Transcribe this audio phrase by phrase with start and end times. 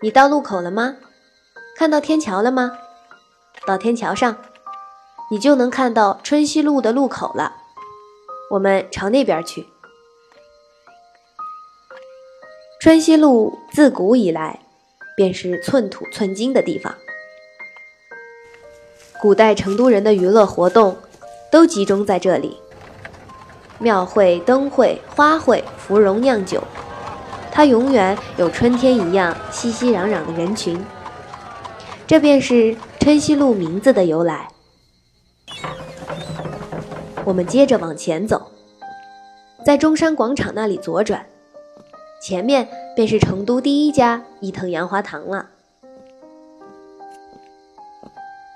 [0.00, 0.96] 你到路口了吗？
[1.76, 2.78] 看到天桥了吗？
[3.66, 4.36] 到天桥上，
[5.28, 7.56] 你就能看到春熙路的路口了。
[8.52, 9.66] 我们朝那边去。
[12.80, 14.60] 春熙路自古以来
[15.16, 16.94] 便是寸土寸金的地方，
[19.20, 20.96] 古代成都人的娱乐活动
[21.50, 22.56] 都集中在这里。
[23.80, 26.62] 庙会、灯会、花卉、芙蓉酿酒，
[27.50, 30.78] 它永远有春天一样熙熙攘攘的人群。
[32.06, 34.48] 这便是春熙路名字的由来。
[37.24, 38.50] 我们接着往前走，
[39.64, 41.26] 在中山广场那里左转。
[42.22, 42.66] 前面
[42.96, 45.50] 便是成都第一家伊藤洋华堂了。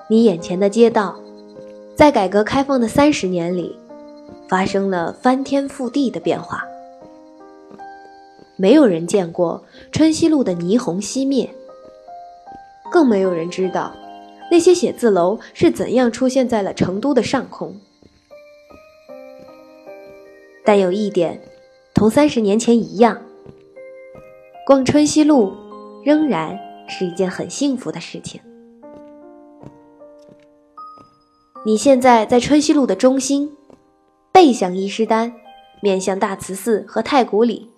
[0.09, 1.21] 你眼前的街道，
[1.95, 3.79] 在改革开放的三十年里，
[4.49, 6.65] 发生了翻天覆地的变化。
[8.57, 11.49] 没有人见过春熙路的霓虹熄灭，
[12.91, 13.93] 更没有人知道
[14.51, 17.81] 那些写字楼是怎样出现在了成都的上空。
[20.65, 21.41] 但有一点，
[21.95, 23.21] 同三十年前一样。
[24.65, 25.53] 逛春熙路
[26.05, 28.41] 仍然是一件很幸福的事情。
[31.67, 33.51] 你现在在春熙路的中心，
[34.31, 35.33] 背向伊势丹，
[35.81, 37.69] 面向大慈寺和太古里。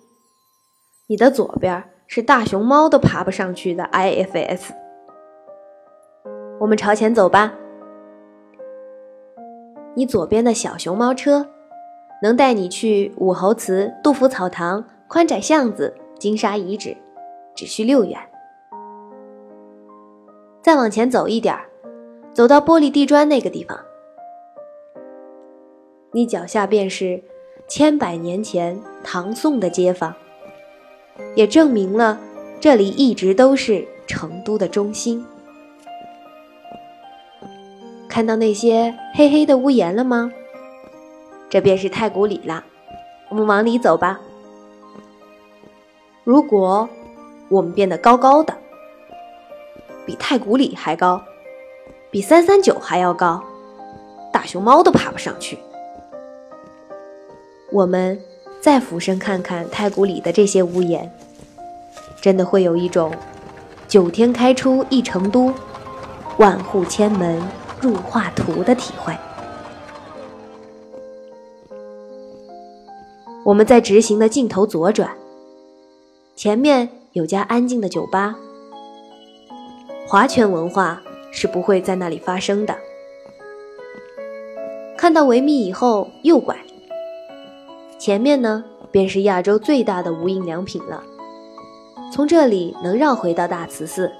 [1.07, 4.71] 你的左边是大熊猫都爬不上去的 IFS。
[6.59, 7.53] 我们朝前走吧。
[9.93, 11.47] 你左边的小熊猫车，
[12.23, 15.95] 能带你去武侯祠、杜甫草堂、宽窄巷子。
[16.17, 16.95] 金沙遗址
[17.53, 18.17] 只需六元。
[20.63, 21.55] 再往前走一点
[22.33, 23.77] 走到玻璃地砖那个地方，
[26.13, 27.21] 你脚下便是
[27.67, 30.15] 千百年前唐宋的街坊，
[31.35, 32.19] 也证明了
[32.59, 35.25] 这里一直都是成都的中心。
[38.07, 40.31] 看到那些黑黑的屋檐了吗？
[41.49, 42.63] 这便是太古里了。
[43.29, 44.19] 我们往里走吧。
[46.23, 46.87] 如果
[47.49, 48.55] 我们变得高高的，
[50.05, 51.21] 比太古里还高，
[52.09, 53.43] 比三三九还要高，
[54.31, 55.59] 大熊猫都爬不上去。
[57.71, 58.19] 我们
[58.65, 61.07] 再俯身看看太古里的这些屋檐，
[62.19, 63.13] 真的会有一种
[63.87, 65.53] “九天开出一成都，
[66.39, 67.39] 万户千门
[67.79, 69.15] 入画图”的体会。
[73.45, 75.15] 我们在直行的尽头左转。
[76.35, 78.35] 前面有家安静的酒吧，
[80.07, 82.75] 华拳文化是不会在那里发生的。
[84.97, 86.57] 看到维密以后右拐，
[88.05, 91.01] 前面呢便是亚洲最大的无印良品了。
[92.13, 94.11] 从这里能绕回到大慈寺。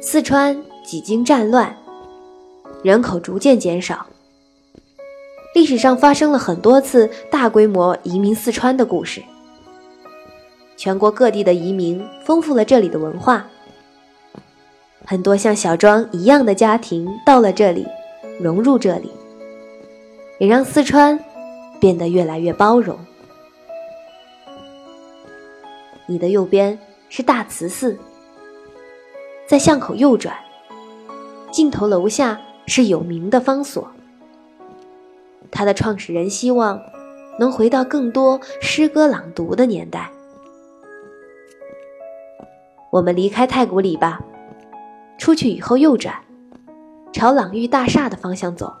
[0.00, 1.76] 四川几经战乱，
[2.84, 4.06] 人口逐渐减少。
[5.52, 9.20] 历史上发生了很多次大规模移民四川的故事，
[10.76, 13.44] 全国各地的移民丰富了这里的文化，
[15.04, 17.84] 很多像小庄一样的家庭到了这里，
[18.38, 19.10] 融入这里，
[20.38, 21.18] 也让四川
[21.80, 22.98] 变得越来越包容。
[26.06, 26.78] 你的右边
[27.08, 27.98] 是大慈寺，
[29.46, 30.34] 在巷口右转，
[31.50, 33.90] 尽头楼下是有名的方所。
[35.50, 36.82] 他的创始人希望
[37.38, 40.10] 能回到更多诗歌朗读的年代。
[42.90, 44.20] 我们离开太古里吧，
[45.16, 46.14] 出去以后右转，
[47.12, 48.74] 朝朗玉大厦的方向走。